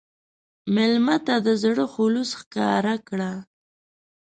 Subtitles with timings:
[0.75, 3.31] مېلمه ته د زړه خلوص ښکاره کړه.